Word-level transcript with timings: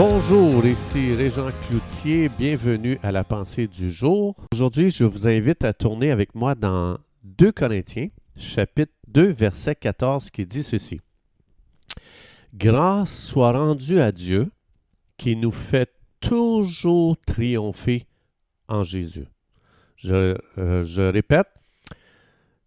Bonjour, 0.00 0.64
ici 0.64 1.12
Régent 1.12 1.50
Cloutier, 1.66 2.28
bienvenue 2.28 3.00
à 3.02 3.10
la 3.10 3.24
pensée 3.24 3.66
du 3.66 3.90
jour. 3.90 4.36
Aujourd'hui, 4.52 4.90
je 4.90 5.02
vous 5.02 5.26
invite 5.26 5.64
à 5.64 5.72
tourner 5.72 6.12
avec 6.12 6.36
moi 6.36 6.54
dans 6.54 6.98
2 7.24 7.50
Corinthiens, 7.50 8.06
chapitre 8.36 8.92
2, 9.08 9.26
verset 9.32 9.74
14, 9.74 10.30
qui 10.30 10.46
dit 10.46 10.62
ceci. 10.62 11.00
Grâce 12.54 13.12
soit 13.12 13.50
rendue 13.50 14.00
à 14.00 14.12
Dieu 14.12 14.52
qui 15.16 15.34
nous 15.34 15.50
fait 15.50 15.90
toujours 16.20 17.16
triompher 17.26 18.06
en 18.68 18.84
Jésus. 18.84 19.26
Je, 19.96 20.38
euh, 20.58 20.84
je 20.84 21.02
répète, 21.02 21.48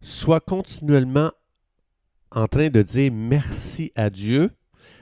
sois 0.01 0.41
continuellement 0.41 1.31
en 2.31 2.49
train 2.49 2.67
de 2.67 2.81
dire 2.81 3.09
merci 3.13 3.93
à 3.95 4.09
Dieu 4.09 4.51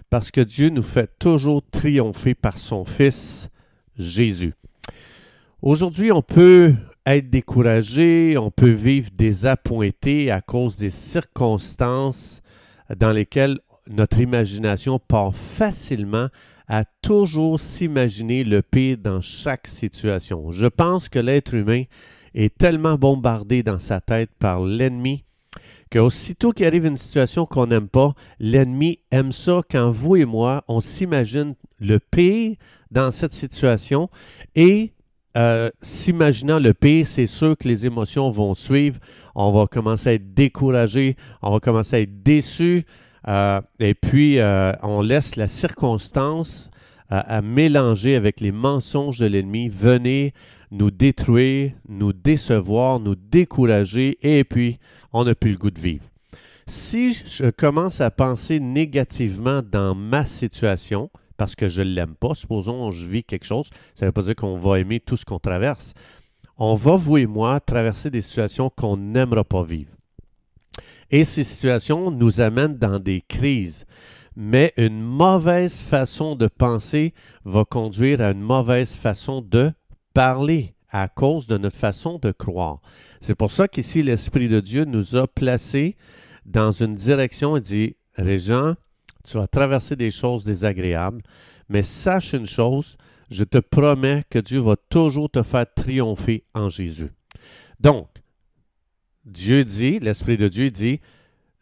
parce 0.09 0.31
que 0.31 0.41
Dieu 0.41 0.69
nous 0.69 0.83
fait 0.83 1.11
toujours 1.19 1.61
triompher 1.69 2.35
par 2.35 2.57
son 2.57 2.85
Fils 2.85 3.49
Jésus. 3.97 4.53
Aujourd'hui, 5.61 6.11
on 6.11 6.21
peut 6.21 6.73
être 7.05 7.29
découragé, 7.29 8.37
on 8.37 8.51
peut 8.51 8.71
vivre 8.71 9.09
désappointé 9.13 10.31
à 10.31 10.41
cause 10.41 10.77
des 10.77 10.89
circonstances 10.89 12.41
dans 12.95 13.11
lesquelles 13.11 13.59
notre 13.87 14.19
imagination 14.19 14.99
part 14.99 15.35
facilement 15.35 16.27
à 16.67 16.85
toujours 17.01 17.59
s'imaginer 17.59 18.43
le 18.43 18.61
pire 18.61 18.97
dans 18.97 19.21
chaque 19.21 19.67
situation. 19.67 20.51
Je 20.51 20.67
pense 20.67 21.09
que 21.09 21.19
l'être 21.19 21.55
humain 21.55 21.83
est 22.35 22.55
tellement 22.55 22.95
bombardé 22.95 23.63
dans 23.63 23.79
sa 23.79 24.01
tête 24.01 24.29
par 24.39 24.61
l'ennemi 24.63 25.23
qu'aussitôt 25.91 26.51
qu'il 26.51 26.65
arrive 26.65 26.85
une 26.85 26.97
situation 26.97 27.45
qu'on 27.45 27.67
n'aime 27.67 27.87
pas, 27.87 28.13
l'ennemi 28.39 28.99
aime 29.11 29.31
ça 29.31 29.61
quand 29.69 29.91
vous 29.91 30.15
et 30.15 30.25
moi, 30.25 30.63
on 30.67 30.81
s'imagine 30.81 31.55
le 31.79 31.99
pire 31.99 32.55
dans 32.91 33.11
cette 33.11 33.33
situation 33.33 34.09
et 34.55 34.93
euh, 35.37 35.69
s'imaginant 35.81 36.59
le 36.59 36.73
pire, 36.73 37.05
c'est 37.05 37.27
sûr 37.27 37.55
que 37.57 37.67
les 37.67 37.85
émotions 37.85 38.31
vont 38.31 38.55
suivre. 38.55 38.99
On 39.35 39.51
va 39.51 39.67
commencer 39.67 40.09
à 40.09 40.13
être 40.13 40.33
découragé, 40.33 41.15
on 41.41 41.51
va 41.51 41.59
commencer 41.59 41.95
à 41.95 41.99
être 42.01 42.23
déçu, 42.23 42.85
euh, 43.27 43.61
et 43.79 43.93
puis 43.93 44.39
euh, 44.39 44.73
on 44.81 45.01
laisse 45.01 45.35
la 45.35 45.47
circonstance 45.47 46.69
à 47.11 47.41
mélanger 47.41 48.15
avec 48.15 48.39
les 48.39 48.51
mensonges 48.51 49.17
de 49.17 49.25
l'ennemi 49.25 49.67
venir 49.67 50.31
nous 50.71 50.91
détruire, 50.91 51.71
nous 51.87 52.13
décevoir, 52.13 52.99
nous 52.99 53.15
décourager, 53.15 54.17
et 54.21 54.43
puis 54.43 54.79
on 55.13 55.23
n'a 55.23 55.35
plus 55.35 55.51
le 55.51 55.57
goût 55.57 55.71
de 55.71 55.79
vivre. 55.79 56.05
Si 56.67 57.13
je 57.13 57.49
commence 57.49 57.99
à 57.99 58.11
penser 58.11 58.59
négativement 58.59 59.61
dans 59.63 59.95
ma 59.95 60.25
situation, 60.25 61.09
parce 61.35 61.55
que 61.55 61.67
je 61.67 61.81
ne 61.81 61.89
l'aime 61.89 62.15
pas, 62.15 62.35
supposons 62.35 62.89
que 62.89 62.95
je 62.95 63.07
vis 63.07 63.23
quelque 63.23 63.45
chose, 63.45 63.69
ça 63.95 64.05
ne 64.05 64.09
veut 64.09 64.11
pas 64.11 64.21
dire 64.21 64.35
qu'on 64.35 64.57
va 64.57 64.79
aimer 64.79 64.99
tout 64.99 65.17
ce 65.17 65.25
qu'on 65.25 65.39
traverse. 65.39 65.93
On 66.57 66.75
va, 66.75 66.95
vous 66.95 67.17
et 67.17 67.25
moi, 67.25 67.59
traverser 67.59 68.11
des 68.11 68.21
situations 68.21 68.69
qu'on 68.69 68.97
n'aimera 68.97 69.43
pas 69.43 69.63
vivre. 69.63 69.91
Et 71.09 71.23
ces 71.23 71.43
situations 71.43 72.11
nous 72.11 72.41
amènent 72.41 72.77
dans 72.77 72.99
des 72.99 73.21
crises. 73.21 73.85
Mais 74.35 74.73
une 74.77 75.01
mauvaise 75.01 75.81
façon 75.81 76.35
de 76.35 76.47
penser 76.47 77.13
va 77.45 77.65
conduire 77.65 78.21
à 78.21 78.31
une 78.31 78.41
mauvaise 78.41 78.95
façon 78.95 79.41
de 79.41 79.71
parler 80.19 80.73
à 80.89 81.07
cause 81.07 81.47
de 81.47 81.57
notre 81.57 81.77
façon 81.77 82.19
de 82.19 82.33
croire. 82.33 82.81
C'est 83.21 83.35
pour 83.35 83.51
ça 83.51 83.69
qu'ici, 83.69 84.03
l'Esprit 84.03 84.49
de 84.49 84.59
Dieu 84.59 84.83
nous 84.83 85.15
a 85.15 85.27
placés 85.27 85.95
dans 86.45 86.73
une 86.73 86.93
direction 86.93 87.55
et 87.55 87.61
dit, 87.61 87.95
Régent, 88.15 88.75
tu 89.23 89.37
vas 89.37 89.47
traverser 89.47 89.95
des 89.95 90.11
choses 90.11 90.43
désagréables, 90.43 91.23
mais 91.69 91.83
sache 91.83 92.33
une 92.33 92.45
chose, 92.45 92.97
je 93.31 93.45
te 93.45 93.59
promets 93.59 94.25
que 94.29 94.39
Dieu 94.39 94.59
va 94.59 94.75
toujours 94.89 95.29
te 95.29 95.41
faire 95.41 95.73
triompher 95.73 96.43
en 96.53 96.67
Jésus. 96.67 97.13
Donc, 97.79 98.09
Dieu 99.23 99.63
dit, 99.63 99.99
l'Esprit 99.99 100.35
de 100.35 100.49
Dieu 100.49 100.69
dit, 100.69 100.99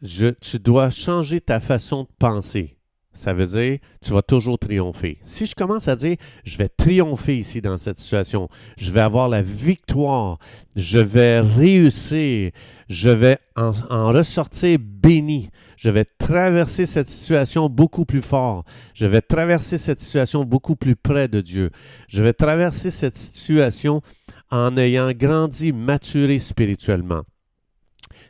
tu 0.02 0.58
dois 0.58 0.90
changer 0.90 1.40
ta 1.40 1.60
façon 1.60 2.02
de 2.02 2.08
penser. 2.18 2.77
Ça 3.18 3.32
veut 3.32 3.46
dire, 3.46 3.80
tu 4.00 4.12
vas 4.12 4.22
toujours 4.22 4.60
triompher. 4.60 5.18
Si 5.24 5.44
je 5.44 5.56
commence 5.56 5.88
à 5.88 5.96
dire, 5.96 6.16
je 6.44 6.56
vais 6.56 6.68
triompher 6.68 7.36
ici 7.36 7.60
dans 7.60 7.76
cette 7.76 7.98
situation, 7.98 8.48
je 8.76 8.92
vais 8.92 9.00
avoir 9.00 9.28
la 9.28 9.42
victoire, 9.42 10.38
je 10.76 10.98
vais 10.98 11.40
réussir, 11.40 12.52
je 12.88 13.08
vais 13.08 13.38
en, 13.56 13.72
ressortir 14.12 14.78
béni, 14.78 15.50
je 15.76 15.90
vais 15.90 16.04
traverser 16.04 16.86
cette 16.86 17.08
situation 17.08 17.68
beaucoup 17.68 18.04
plus 18.04 18.22
fort, 18.22 18.64
je 18.94 19.06
vais 19.06 19.20
traverser 19.20 19.78
cette 19.78 19.98
situation 19.98 20.44
beaucoup 20.44 20.76
plus 20.76 20.94
près 20.94 21.26
de 21.26 21.40
Dieu, 21.40 21.70
je 22.06 22.22
vais 22.22 22.34
traverser 22.34 22.92
cette 22.92 23.16
situation 23.16 24.00
en 24.52 24.76
ayant 24.76 25.10
grandi, 25.10 25.72
maturé 25.72 26.38
spirituellement. 26.38 27.24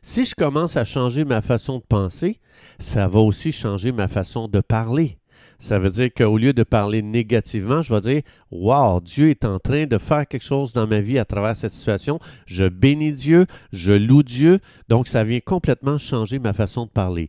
Si 0.03 0.25
je 0.25 0.34
commence 0.34 0.76
à 0.76 0.84
changer 0.84 1.25
ma 1.25 1.43
façon 1.43 1.78
de 1.78 1.84
penser, 1.88 2.41
ça 2.78 3.09
va 3.09 3.21
aussi 3.21 3.53
changer 3.53 3.93
ma 3.93 4.09
façon 4.09 4.49
de 4.49 4.60
parler. 4.60 5.19
Ça 5.59 5.81
veut 5.81 5.91
dire 5.91 6.10
qu'au 6.15 6.38
lieu 6.38 6.53
de 6.53 6.62
parler 6.62 7.03
négativement, 7.03 7.82
je 7.82 7.93
vais 7.93 8.00
dire 8.00 8.22
Wow, 8.53 9.00
Dieu 9.00 9.31
est 9.31 9.44
en 9.44 9.59
train 9.59 9.87
de 9.87 9.99
faire 9.99 10.26
quelque 10.26 10.44
chose 10.44 10.72
dans 10.72 10.87
ma 10.87 11.00
vie 11.00 11.19
à 11.19 11.25
travers 11.25 11.56
cette 11.56 11.72
situation. 11.72 12.21
Je 12.47 12.66
bénis 12.66 13.12
Dieu, 13.12 13.47
je 13.72 13.93
loue 13.93 14.22
Dieu. 14.22 14.60
Donc, 14.88 15.09
ça 15.09 15.25
vient 15.25 15.41
complètement 15.41 15.99
changer 15.99 16.38
ma 16.38 16.53
façon 16.53 16.84
de 16.87 16.91
parler. 16.91 17.28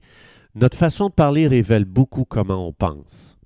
Notre 0.53 0.77
façon 0.77 1.07
de 1.09 1.13
parler 1.13 1.47
révèle 1.47 1.85
beaucoup 1.85 2.25
comment 2.25 2.67
on 2.67 2.73
pense. 2.73 3.38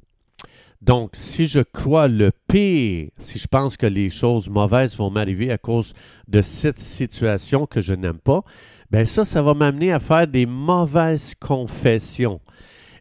Donc, 0.83 1.11
si 1.13 1.45
je 1.45 1.61
crois 1.61 2.09
le 2.09 2.33
pire, 2.49 3.07
si 3.17 3.39
je 3.39 3.47
pense 3.47 3.77
que 3.77 3.85
les 3.85 4.09
choses 4.09 4.49
mauvaises 4.49 4.97
vont 4.97 5.09
m'arriver 5.09 5.49
à 5.49 5.57
cause 5.57 5.94
de 6.27 6.41
cette 6.41 6.77
situation 6.77 7.66
que 7.66 7.79
je 7.79 7.94
n'aime 7.94 8.17
pas, 8.17 8.44
bien 8.91 9.05
ça, 9.05 9.23
ça 9.23 9.41
va 9.41 9.53
m'amener 9.53 9.94
à 9.94 10.01
faire 10.01 10.27
des 10.27 10.45
mauvaises 10.45 11.35
confessions. 11.39 12.41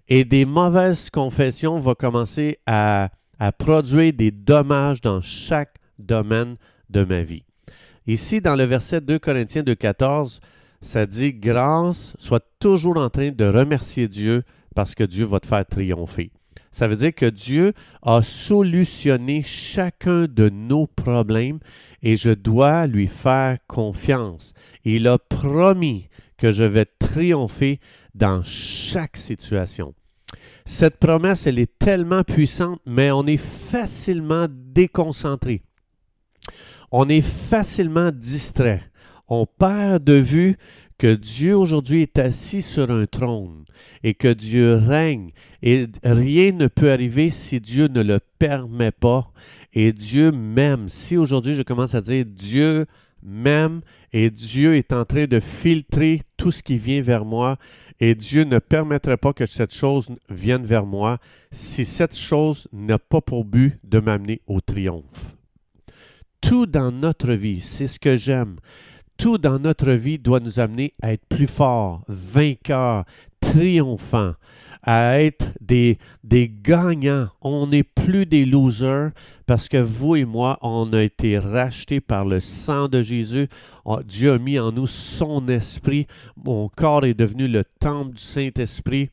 Et 0.06 0.24
des 0.24 0.44
mauvaises 0.44 1.10
confessions 1.10 1.80
vont 1.80 1.96
commencer 1.96 2.60
à, 2.66 3.10
à 3.40 3.50
produire 3.50 4.12
des 4.12 4.30
dommages 4.30 5.00
dans 5.00 5.20
chaque 5.20 5.74
domaine 5.98 6.58
de 6.88 7.02
ma 7.02 7.22
vie. 7.22 7.42
Ici, 8.06 8.40
dans 8.40 8.54
le 8.54 8.64
verset 8.64 9.00
2 9.00 9.18
Corinthiens 9.18 9.62
2.14, 9.62 10.38
ça 10.82 11.04
dit 11.04 11.34
Grâce, 11.34 12.14
soit 12.20 12.46
toujours 12.60 12.96
en 12.96 13.10
train 13.10 13.32
de 13.32 13.44
remercier 13.44 14.06
Dieu 14.06 14.44
parce 14.72 14.94
que 14.94 15.02
Dieu 15.02 15.24
va 15.24 15.40
te 15.40 15.48
faire 15.48 15.66
triompher. 15.66 16.30
Ça 16.70 16.88
veut 16.88 16.96
dire 16.96 17.14
que 17.14 17.26
Dieu 17.26 17.72
a 18.02 18.22
solutionné 18.22 19.42
chacun 19.42 20.26
de 20.26 20.48
nos 20.48 20.86
problèmes 20.86 21.58
et 22.02 22.16
je 22.16 22.30
dois 22.30 22.86
lui 22.86 23.06
faire 23.06 23.58
confiance. 23.66 24.54
Il 24.84 25.06
a 25.06 25.18
promis 25.18 26.08
que 26.36 26.50
je 26.50 26.64
vais 26.64 26.86
triompher 26.86 27.80
dans 28.14 28.42
chaque 28.42 29.16
situation. 29.16 29.94
Cette 30.64 30.98
promesse, 30.98 31.46
elle 31.46 31.58
est 31.58 31.78
tellement 31.78 32.24
puissante, 32.24 32.80
mais 32.86 33.10
on 33.10 33.26
est 33.26 33.36
facilement 33.36 34.46
déconcentré. 34.50 35.62
On 36.90 37.08
est 37.08 37.22
facilement 37.22 38.10
distrait. 38.12 38.82
On 39.28 39.46
perd 39.46 40.04
de 40.04 40.14
vue 40.14 40.58
que 41.02 41.16
Dieu 41.16 41.56
aujourd'hui 41.56 42.02
est 42.02 42.20
assis 42.20 42.62
sur 42.62 42.92
un 42.92 43.06
trône 43.06 43.64
et 44.04 44.14
que 44.14 44.32
Dieu 44.32 44.76
règne 44.76 45.32
et 45.60 45.88
rien 46.04 46.52
ne 46.52 46.68
peut 46.68 46.92
arriver 46.92 47.28
si 47.30 47.60
Dieu 47.60 47.88
ne 47.88 48.02
le 48.02 48.20
permet 48.38 48.92
pas. 48.92 49.32
Et 49.72 49.92
Dieu 49.92 50.30
m'aime. 50.30 50.88
Si 50.88 51.16
aujourd'hui 51.16 51.54
je 51.54 51.62
commence 51.62 51.96
à 51.96 52.02
dire 52.02 52.24
Dieu 52.24 52.86
m'aime 53.20 53.80
et 54.12 54.30
Dieu 54.30 54.76
est 54.76 54.92
en 54.92 55.04
train 55.04 55.24
de 55.24 55.40
filtrer 55.40 56.22
tout 56.36 56.52
ce 56.52 56.62
qui 56.62 56.78
vient 56.78 57.02
vers 57.02 57.24
moi 57.24 57.56
et 57.98 58.14
Dieu 58.14 58.44
ne 58.44 58.60
permettrait 58.60 59.16
pas 59.16 59.32
que 59.32 59.46
cette 59.46 59.74
chose 59.74 60.08
vienne 60.30 60.64
vers 60.64 60.86
moi 60.86 61.18
si 61.50 61.84
cette 61.84 62.16
chose 62.16 62.68
n'a 62.72 63.00
pas 63.00 63.20
pour 63.20 63.44
but 63.44 63.80
de 63.82 63.98
m'amener 63.98 64.40
au 64.46 64.60
triomphe. 64.60 65.34
Tout 66.40 66.66
dans 66.66 66.92
notre 66.92 67.32
vie, 67.32 67.60
c'est 67.60 67.88
ce 67.88 67.98
que 67.98 68.16
j'aime 68.16 68.58
tout 69.22 69.38
dans 69.38 69.60
notre 69.60 69.92
vie 69.92 70.18
doit 70.18 70.40
nous 70.40 70.58
amener 70.58 70.94
à 71.00 71.12
être 71.12 71.24
plus 71.28 71.46
forts, 71.46 72.02
vainqueurs, 72.08 73.04
triomphants, 73.40 74.34
à 74.82 75.22
être 75.22 75.46
des, 75.60 75.96
gagnants. 76.24 77.28
On 77.40 77.68
n'est 77.68 77.84
plus 77.84 78.26
des 78.26 78.44
losers 78.44 79.12
parce 79.46 79.68
que 79.68 79.76
vous 79.76 80.16
et 80.16 80.24
moi, 80.24 80.58
on 80.60 80.92
a 80.92 81.02
été 81.04 81.38
rachetés 81.38 82.00
par 82.00 82.24
le 82.24 82.40
sang 82.40 82.88
de 82.88 83.00
Jésus. 83.00 83.46
Dieu 84.08 84.32
a 84.32 84.38
mis 84.38 84.58
en 84.58 84.72
nous 84.72 84.88
son 84.88 85.46
esprit. 85.46 86.08
Mon 86.44 86.68
corps 86.68 87.04
est 87.04 87.14
devenu 87.14 87.46
le 87.46 87.62
temple 87.78 88.16
du 88.16 88.22
Saint-Esprit. 88.24 89.10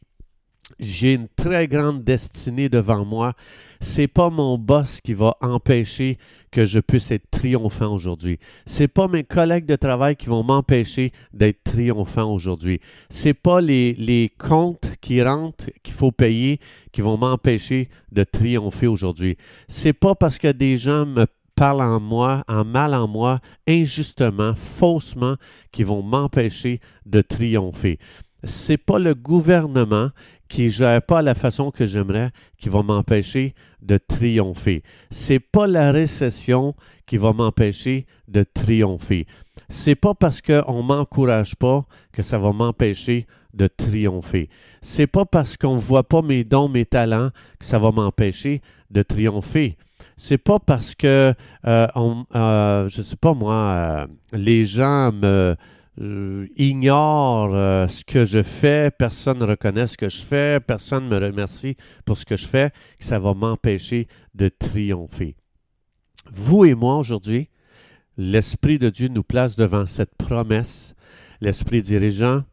J'ai 0.80 1.14
une 1.14 1.28
très 1.36 1.68
grande 1.68 2.04
destinée 2.04 2.70
devant 2.70 3.06
moi. 3.06 3.34
C'est 3.82 4.08
pas 4.08 4.30
mon 4.30 4.58
boss 4.58 5.02
qui 5.02 5.14
va 5.14 5.36
empêcher 5.42 6.18
que 6.52 6.66
je 6.66 6.80
puisse 6.80 7.12
être 7.12 7.30
triomphant 7.32 7.94
aujourd'hui. 7.94 8.40
C'est 8.66 8.88
pas 8.88 9.08
mes 9.08 9.24
collègues 9.24 9.66
de 9.66 9.76
travail 9.76 10.16
qui 10.16 10.28
vont 10.28 10.44
m'empêcher 10.44 11.12
d'être 11.34 11.64
triomphant 11.64 12.32
aujourd'hui. 12.32 12.80
C'est 13.10 13.34
pas 13.34 13.62
les, 13.62 13.94
les 13.94 14.32
comptes 14.38 14.90
qui 15.02 15.22
rentrent 15.22 15.70
qu'il 15.84 15.94
faut 15.94 16.12
payer 16.12 16.60
qui 16.92 17.02
vont 17.02 17.18
m'empêcher 17.18 17.90
de 18.12 18.24
triompher 18.24 18.88
aujourd'hui. 18.88 19.38
C'est 19.68 19.94
pas 19.94 20.16
parce 20.16 20.38
que 20.38 20.52
des 20.52 20.78
gens 20.78 21.06
me 21.06 21.26
parlent 21.56 21.82
en 21.82 22.00
moi, 22.00 22.44
en 22.48 22.64
mal 22.64 22.94
en 22.94 23.08
moi, 23.08 23.40
injustement, 23.68 24.56
faussement, 24.56 25.36
qui 25.72 25.84
vont 25.84 26.02
m'empêcher 26.02 26.80
de 27.06 27.22
triompher. 27.22 28.00
C'est 28.46 28.78
pas 28.78 29.00
le 29.00 29.14
gouvernement 29.14 30.10
qui 30.50 30.64
ne 30.64 30.70
gère 30.70 31.02
pas 31.02 31.22
la 31.22 31.36
façon 31.36 31.72
que 31.72 31.86
j'aimerais 31.86 32.32
qui 32.58 32.70
va 32.70 32.84
m'empêcher 32.84 33.54
de 33.82 33.98
triompher. 33.98 34.84
C'est 35.12 35.40
pas 35.40 35.68
la 35.68 35.92
récession 35.92 36.76
qui 37.06 37.18
va 37.18 37.32
m'empêcher 37.34 38.06
de 38.28 38.44
triompher. 38.44 39.28
C'est 39.70 39.96
pas 39.96 40.16
parce 40.16 40.42
qu'on 40.42 40.84
m'encourage 40.84 41.56
pas 41.56 41.86
que 42.12 42.24
ça 42.24 42.40
va 42.40 42.52
m'empêcher 42.52 43.28
de 43.54 43.68
triompher. 43.68 44.50
C'est 44.82 45.08
pas 45.08 45.26
parce 45.26 45.58
qu'on 45.58 45.76
ne 45.76 45.82
voit 45.82 46.08
pas 46.08 46.22
mes 46.22 46.44
dons, 46.44 46.70
mes 46.70 46.86
talents 46.86 47.30
que 47.60 47.66
ça 47.66 47.80
va 47.80 47.92
m'empêcher 47.92 48.62
de 48.90 49.04
triompher. 49.04 49.78
C'est 50.18 50.38
pas 50.38 50.60
parce 50.60 50.96
que 50.96 51.34
euh, 51.66 51.88
on, 51.96 52.26
euh, 52.36 52.88
je 52.90 53.02
sais 53.02 53.16
pas 53.16 53.34
moi, 53.34 53.54
euh, 53.54 54.08
les 54.34 54.66
gens 54.66 55.12
me 55.12 55.56
ignore 56.56 57.54
euh, 57.54 57.88
ce 57.88 58.06
que 58.06 58.26
je 58.26 58.42
fais, 58.42 58.90
personne 58.92 59.40
ne 59.40 59.46
reconnaît 59.46 59.88
ce 59.88 59.98
que 59.98 60.10
je 60.10 60.22
fais, 60.22 60.60
personne 60.60 61.10
ne 61.10 61.10
me 61.10 61.26
remercie 61.26 61.76
pour 62.06 62.18
ce 62.18 62.26
que 62.26 62.38
je 62.38 62.48
fais, 62.48 62.72
ça 63.00 63.20
va 63.20 63.34
m'empêcher 63.34 64.08
de 64.34 64.50
triompher. 64.50 65.36
Vous 66.32 66.66
et 66.66 66.76
moi 66.76 66.98
aujourd'hui, 66.98 67.50
l'Esprit 68.18 68.80
de 68.80 68.90
Dieu 68.90 69.08
nous 69.08 69.24
place 69.24 69.56
devant 69.56 69.86
cette 69.86 70.16
promesse. 70.16 70.96
L'Esprit 71.42 71.82
dirigeant 71.82 72.44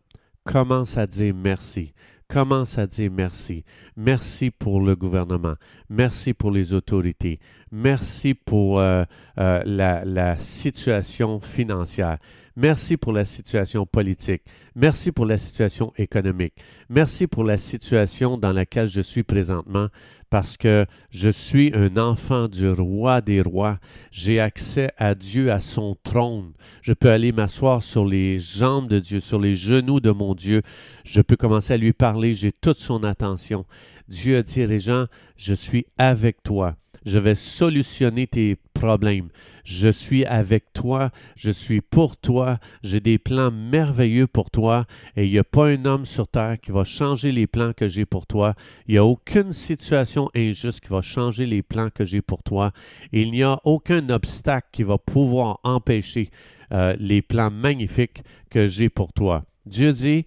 commence 0.44 0.96
à 0.96 1.06
dire 1.06 1.34
merci 1.34 1.93
commence 2.28 2.78
à 2.78 2.87
dire 2.87 3.10
merci. 3.10 3.64
Merci 3.96 4.50
pour 4.50 4.81
le 4.81 4.96
gouvernement. 4.96 5.54
Merci 5.88 6.34
pour 6.34 6.50
les 6.50 6.72
autorités. 6.72 7.38
Merci 7.70 8.34
pour 8.34 8.81
euh, 8.81 9.04
euh, 9.38 9.62
la, 9.64 10.37
situation 10.40 11.40
financière. 11.40 12.19
Merci 12.58 12.97
pour 12.97 13.12
la 13.12 13.26
situation 13.26 13.85
politique. 13.85 14.43
Merci 14.75 15.12
pour 15.12 15.26
la 15.26 15.37
situation 15.37 15.93
économique. 15.99 16.55
Merci 16.88 17.26
pour 17.26 17.44
la 17.44 17.58
situation 17.58 18.38
dans 18.38 18.53
laquelle 18.53 18.88
je 18.88 19.03
suis 19.03 19.25
présentement 19.25 19.88
parce 20.31 20.56
que 20.56 20.87
je 21.11 21.29
suis 21.29 21.70
un 21.75 21.99
enfant 21.99 22.49
du 22.49 22.70
roi 22.70 23.20
des 23.20 23.43
rois. 23.43 23.79
J'ai 24.11 24.41
accès 24.41 24.91
à 24.97 25.14
Dieu, 25.14 25.53
à 25.53 25.61
son 25.61 25.99
trône. 26.03 26.53
Je 26.81 26.94
peux 26.94 27.11
aller 27.11 27.31
m'asseoir 27.31 27.82
sur 27.82 28.06
les 28.06 28.38
jambes 28.38 28.88
de 28.88 29.00
Dieu, 29.00 29.20
sur 29.20 29.38
les 29.38 29.55
genoux 29.55 30.00
de 30.00 30.11
mon 30.11 30.35
Dieu. 30.35 30.62
Je 31.05 31.20
peux 31.20 31.37
commencer 31.37 31.75
à 31.75 31.76
lui 31.76 31.93
parler. 31.93 32.32
J'ai 32.32 32.53
toute 32.53 32.79
son 32.79 33.05
attention. 33.05 33.67
Dieu 34.08 34.38
a 34.38 34.43
dit, 34.43 34.64
Régent, 34.64 35.05
je 35.37 35.53
suis 35.53 35.87
avec 35.99 36.43
toi 36.43 36.76
je 37.06 37.19
vais 37.19 37.37
solutionner 37.37 38.26
tes 38.26 38.56
problèmes. 38.75 39.29
Je 39.64 39.88
suis 39.88 40.25
avec 40.26 40.73
toi, 40.73 41.11
je 41.37 41.50
suis 41.50 41.81
pour 41.81 42.17
toi, 42.17 42.58
j'ai 42.82 43.00
des 43.00 43.19
plans 43.19 43.50
merveilleux 43.50 44.26
pour 44.26 44.50
toi 44.50 44.87
et 45.17 45.25
il 45.25 45.31
n'y 45.31 45.38
a 45.38 45.44
pas 45.44 45.69
un 45.69 45.85
homme 45.87 46.05
sur 46.05 46.29
terre 46.29 46.58
qui 46.61 46.73
va 46.73 46.85
changer 46.85 47.32
les 47.32 47.47
plans 47.47 47.73
que 47.73 47.88
j'ai 47.88 48.05
pour 48.05 48.26
toi. 48.26 48.55
Il 48.87 48.93
n'y 48.93 48.99
a 48.99 49.05
aucune 49.05 49.53
situation 49.53 50.31
injuste 50.35 50.81
qui 50.81 50.88
va 50.88 51.00
changer 51.00 51.47
les 51.47 51.62
plans 51.62 51.91
que 51.91 52.05
j'ai 52.05 52.23
pour 52.23 52.43
toi. 52.43 52.73
Il 53.12 53.31
n'y 53.31 53.43
a 53.43 53.61
aucun 53.64 54.08
obstacle 54.11 54.69
qui 54.73 54.82
va 54.82 54.99
pouvoir 54.99 55.61
empêcher 55.62 56.31
euh, 56.73 56.97
les 56.99 57.23
plans 57.23 57.50
magnifiques 57.50 58.23
que 58.50 58.67
j'ai 58.67 58.88
pour 58.88 59.12
toi. 59.12 59.44
Dieu 59.64 59.93
dit, 59.93 60.26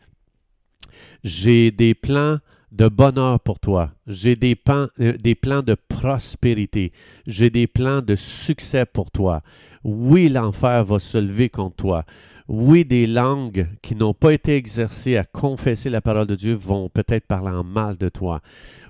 j'ai 1.23 1.71
des 1.71 1.93
plans 1.93 2.39
de 2.71 2.87
bonheur 2.87 3.39
pour 3.39 3.59
toi. 3.59 3.91
J'ai 4.07 4.35
des, 4.35 4.55
euh, 4.69 5.13
des, 5.17 5.35
plans 5.35 5.61
de 5.61 5.75
prospérité. 5.75 6.91
J'ai 7.25 7.49
des 7.49 7.67
plans 7.67 8.01
de 8.01 8.15
succès 8.15 8.85
pour 8.85 9.11
toi. 9.11 9.41
Oui, 9.83 10.29
l'enfer 10.29 10.83
va 10.83 10.99
se 10.99 11.17
lever 11.17 11.49
contre 11.49 11.75
toi. 11.75 12.05
Oui, 12.47 12.83
des 12.83 13.05
langues 13.05 13.67
qui 13.81 13.95
n'ont 13.95 14.13
pas 14.13 14.33
été 14.33 14.55
exercées 14.55 15.17
à 15.17 15.23
confesser 15.23 15.89
la 15.89 16.01
parole 16.01 16.25
de 16.25 16.35
Dieu 16.35 16.55
vont 16.55 16.89
peut-être 16.89 17.27
parler 17.27 17.51
en 17.51 17.63
mal 17.63 17.97
de 17.97 18.09
toi. 18.09 18.41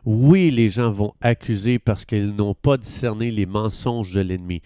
Oui, 0.06 0.50
les 0.50 0.70
gens 0.70 0.92
vont 0.92 1.14
accuser 1.20 1.78
parce 1.78 2.06
qu'ils 2.06 2.34
n'ont 2.36 2.54
pas 2.56 2.78
discerné 2.78 3.32
les 3.32 3.46
mensonges 3.46 4.14
de 4.14 4.22
l'ennemi. 4.22 4.62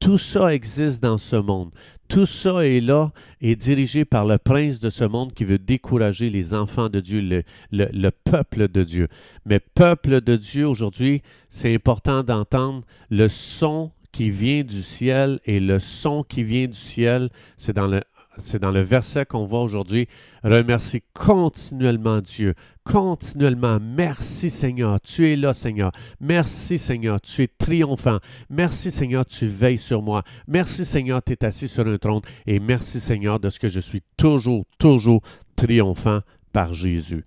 Tout 0.00 0.18
ça 0.18 0.54
existe 0.54 1.02
dans 1.02 1.18
ce 1.18 1.36
monde. 1.36 1.70
Tout 2.06 2.24
ça 2.26 2.64
est 2.64 2.80
là 2.80 3.12
et 3.40 3.56
dirigé 3.56 4.04
par 4.04 4.24
le 4.24 4.38
prince 4.38 4.80
de 4.80 4.90
ce 4.90 5.04
monde 5.04 5.34
qui 5.34 5.44
veut 5.44 5.58
décourager 5.58 6.30
les 6.30 6.54
enfants 6.54 6.88
de 6.88 7.00
Dieu, 7.00 7.20
le, 7.20 7.42
le, 7.70 8.10
peuple 8.10 8.68
de 8.68 8.84
Dieu. 8.84 9.08
Mais 9.44 9.58
peuple 9.60 10.20
de 10.20 10.36
Dieu, 10.36 10.66
aujourd'hui, 10.66 11.22
c'est 11.48 11.74
important 11.74 12.22
d'entendre 12.22 12.82
le 13.10 13.28
son 13.28 13.90
qui 14.12 14.30
vient 14.30 14.62
du 14.62 14.82
ciel 14.82 15.40
et 15.44 15.60
le 15.60 15.80
son 15.80 16.22
qui 16.22 16.44
vient 16.44 16.66
du 16.66 16.78
ciel, 16.78 17.28
c'est 17.56 17.74
dans 17.74 17.88
le 17.88 18.02
c'est 18.40 18.58
dans 18.58 18.70
le 18.70 18.80
verset 18.80 19.26
qu'on 19.26 19.44
voit 19.44 19.62
aujourd'hui. 19.62 20.08
Remercie 20.42 21.02
continuellement 21.14 22.20
Dieu. 22.20 22.54
Continuellement. 22.84 23.78
Merci 23.80 24.50
Seigneur. 24.50 25.00
Tu 25.00 25.28
es 25.28 25.36
là, 25.36 25.54
Seigneur. 25.54 25.92
Merci 26.20 26.78
Seigneur. 26.78 27.20
Tu 27.20 27.42
es 27.42 27.48
triomphant. 27.48 28.18
Merci 28.50 28.90
Seigneur. 28.90 29.26
Tu 29.26 29.46
veilles 29.46 29.78
sur 29.78 30.02
moi. 30.02 30.22
Merci 30.46 30.84
Seigneur. 30.84 31.22
Tu 31.22 31.32
es 31.32 31.44
assis 31.44 31.68
sur 31.68 31.86
un 31.86 31.98
trône. 31.98 32.22
Et 32.46 32.60
merci 32.60 33.00
Seigneur 33.00 33.40
de 33.40 33.50
ce 33.50 33.58
que 33.58 33.68
je 33.68 33.80
suis 33.80 34.02
toujours, 34.16 34.64
toujours 34.78 35.22
triomphant 35.56 36.20
par 36.52 36.72
Jésus. 36.72 37.24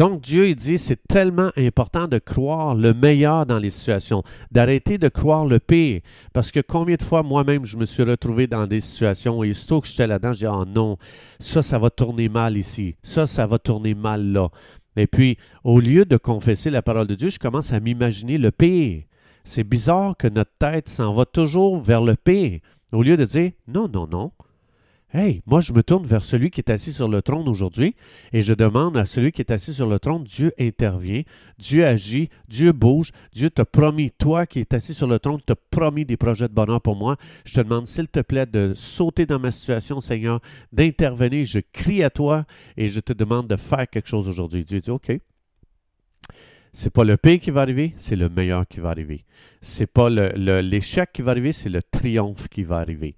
Donc 0.00 0.22
Dieu 0.22 0.48
il 0.48 0.56
dit 0.56 0.78
c'est 0.78 1.06
tellement 1.08 1.50
important 1.58 2.08
de 2.08 2.16
croire 2.16 2.74
le 2.74 2.94
meilleur 2.94 3.44
dans 3.44 3.58
les 3.58 3.68
situations, 3.68 4.22
d'arrêter 4.50 4.96
de 4.96 5.08
croire 5.08 5.44
le 5.44 5.58
pire. 5.58 6.00
Parce 6.32 6.50
que 6.50 6.60
combien 6.60 6.96
de 6.96 7.02
fois 7.02 7.22
moi-même 7.22 7.66
je 7.66 7.76
me 7.76 7.84
suis 7.84 8.02
retrouvé 8.02 8.46
dans 8.46 8.66
des 8.66 8.80
situations 8.80 9.44
et 9.44 9.50
aussitôt 9.50 9.82
que 9.82 9.88
j'étais 9.88 10.06
là-dedans, 10.06 10.32
je 10.32 10.38
dis 10.38 10.46
oh 10.46 10.64
non, 10.64 10.96
ça, 11.38 11.62
ça 11.62 11.78
va 11.78 11.90
tourner 11.90 12.30
mal 12.30 12.56
ici, 12.56 12.96
ça, 13.02 13.26
ça 13.26 13.46
va 13.46 13.58
tourner 13.58 13.92
mal 13.92 14.32
là. 14.32 14.48
Et 14.96 15.06
puis, 15.06 15.36
au 15.64 15.80
lieu 15.80 16.06
de 16.06 16.16
confesser 16.16 16.70
la 16.70 16.80
parole 16.80 17.06
de 17.06 17.14
Dieu, 17.14 17.28
je 17.28 17.38
commence 17.38 17.70
à 17.74 17.78
m'imaginer 17.78 18.38
le 18.38 18.52
pire. 18.52 19.02
C'est 19.44 19.64
bizarre 19.64 20.16
que 20.16 20.28
notre 20.28 20.56
tête 20.58 20.88
s'en 20.88 21.12
va 21.12 21.26
toujours 21.26 21.78
vers 21.78 22.00
le 22.00 22.16
pire, 22.16 22.60
au 22.92 23.02
lieu 23.02 23.18
de 23.18 23.26
dire 23.26 23.52
non, 23.68 23.86
non, 23.86 24.06
non, 24.06 24.32
Hey, 25.12 25.42
moi 25.44 25.58
je 25.58 25.72
me 25.72 25.82
tourne 25.82 26.06
vers 26.06 26.24
celui 26.24 26.50
qui 26.50 26.60
est 26.60 26.70
assis 26.70 26.92
sur 26.92 27.08
le 27.08 27.20
trône 27.20 27.48
aujourd'hui 27.48 27.96
et 28.32 28.42
je 28.42 28.54
demande 28.54 28.96
à 28.96 29.06
celui 29.06 29.32
qui 29.32 29.42
est 29.42 29.50
assis 29.50 29.74
sur 29.74 29.88
le 29.88 29.98
trône, 29.98 30.22
Dieu 30.22 30.52
intervient, 30.56 31.22
Dieu 31.58 31.84
agit, 31.84 32.30
Dieu 32.46 32.70
bouge, 32.70 33.10
Dieu 33.32 33.50
t'a 33.50 33.64
promis, 33.64 34.12
toi 34.12 34.46
qui 34.46 34.60
es 34.60 34.72
assis 34.72 34.94
sur 34.94 35.08
le 35.08 35.18
trône, 35.18 35.40
t'a 35.44 35.56
promis 35.56 36.04
des 36.04 36.16
projets 36.16 36.46
de 36.46 36.54
bonheur 36.54 36.80
pour 36.80 36.94
moi. 36.94 37.16
Je 37.44 37.54
te 37.54 37.60
demande 37.60 37.88
s'il 37.88 38.06
te 38.06 38.20
plaît 38.20 38.46
de 38.46 38.72
sauter 38.76 39.26
dans 39.26 39.40
ma 39.40 39.50
situation, 39.50 40.00
Seigneur, 40.00 40.40
d'intervenir. 40.72 41.44
Je 41.44 41.58
crie 41.72 42.04
à 42.04 42.10
toi 42.10 42.44
et 42.76 42.86
je 42.86 43.00
te 43.00 43.12
demande 43.12 43.48
de 43.48 43.56
faire 43.56 43.90
quelque 43.90 44.08
chose 44.08 44.28
aujourd'hui. 44.28 44.64
Dieu 44.64 44.78
dit, 44.78 44.90
OK, 44.90 45.10
c'est 46.72 46.90
pas 46.90 47.02
le 47.02 47.16
pire 47.16 47.40
qui 47.40 47.50
va 47.50 47.62
arriver, 47.62 47.94
c'est 47.96 48.14
le 48.14 48.28
meilleur 48.28 48.64
qui 48.68 48.78
va 48.78 48.90
arriver. 48.90 49.24
C'est 49.60 49.88
pas 49.88 50.08
l'échec 50.08 51.10
qui 51.12 51.22
va 51.22 51.32
arriver, 51.32 51.50
c'est 51.50 51.68
le 51.68 51.82
triomphe 51.82 52.46
qui 52.46 52.62
va 52.62 52.76
arriver. 52.76 53.16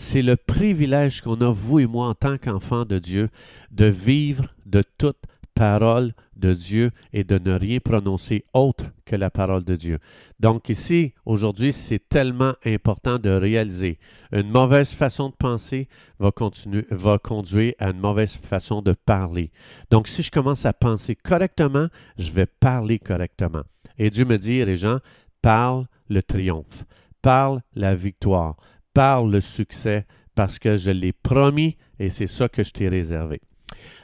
C'est 0.00 0.22
le 0.22 0.36
privilège 0.36 1.22
qu'on 1.22 1.40
a, 1.40 1.50
vous 1.50 1.80
et 1.80 1.86
moi, 1.86 2.06
en 2.06 2.14
tant 2.14 2.38
qu'enfants 2.38 2.84
de 2.84 3.00
Dieu, 3.00 3.30
de 3.72 3.86
vivre 3.86 4.46
de 4.64 4.84
toute 4.96 5.18
parole 5.54 6.14
de 6.36 6.54
Dieu 6.54 6.92
et 7.12 7.24
de 7.24 7.36
ne 7.36 7.52
rien 7.58 7.80
prononcer 7.80 8.44
autre 8.54 8.84
que 9.04 9.16
la 9.16 9.28
parole 9.28 9.64
de 9.64 9.74
Dieu. 9.74 9.98
Donc 10.38 10.68
ici, 10.68 11.14
aujourd'hui, 11.26 11.72
c'est 11.72 12.08
tellement 12.08 12.54
important 12.64 13.18
de 13.18 13.28
réaliser. 13.28 13.98
Une 14.30 14.50
mauvaise 14.50 14.92
façon 14.92 15.30
de 15.30 15.34
penser 15.34 15.88
va, 16.20 16.30
conduire 16.30 17.74
à 17.80 17.90
une 17.90 17.98
mauvaise 17.98 18.34
façon 18.36 18.82
de 18.82 18.92
parler. 18.92 19.50
Donc 19.90 20.06
si 20.06 20.22
je 20.22 20.30
commence 20.30 20.64
à 20.64 20.72
penser 20.72 21.16
correctement, 21.16 21.88
je 22.18 22.30
vais 22.30 22.46
parler 22.46 23.00
correctement. 23.00 23.64
Et 23.98 24.10
Dieu 24.10 24.24
me 24.24 24.38
dit, 24.38 24.64
les 24.64 24.76
gens, 24.76 25.00
parle 25.42 25.86
le 26.08 26.22
triomphe, 26.22 26.84
parle 27.20 27.62
la 27.74 27.96
victoire, 27.96 28.56
parle 28.98 29.30
le 29.30 29.40
succès 29.40 30.06
parce 30.34 30.58
que 30.58 30.76
je 30.76 30.90
l'ai 30.90 31.12
promis 31.12 31.76
et 32.00 32.10
c'est 32.10 32.26
ça 32.26 32.48
que 32.48 32.64
je 32.64 32.72
t'ai 32.72 32.88
réservé. 32.88 33.40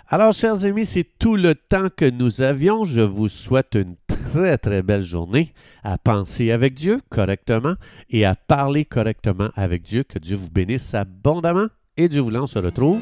Alors, 0.06 0.32
chers 0.32 0.64
amis, 0.64 0.86
c'est 0.86 1.18
tout 1.18 1.34
le 1.34 1.56
temps 1.56 1.88
que 1.96 2.08
nous 2.08 2.42
avions. 2.42 2.84
Je 2.84 3.00
vous 3.00 3.28
souhaite 3.28 3.74
une 3.74 3.96
très, 4.06 4.56
très 4.56 4.82
belle 4.82 5.02
journée 5.02 5.52
à 5.82 5.98
penser 5.98 6.52
avec 6.52 6.74
Dieu 6.74 7.00
correctement 7.08 7.74
et 8.08 8.24
à 8.24 8.36
parler 8.36 8.84
correctement 8.84 9.50
avec 9.56 9.82
Dieu. 9.82 10.04
Que 10.04 10.20
Dieu 10.20 10.36
vous 10.36 10.48
bénisse 10.48 10.94
abondamment 10.94 11.66
et 11.96 12.08
Dieu 12.08 12.20
voulant, 12.20 12.44
on 12.44 12.46
se 12.46 12.60
retrouve 12.60 13.00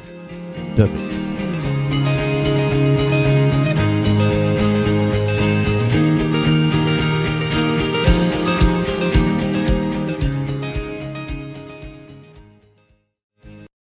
demain. 0.78 2.21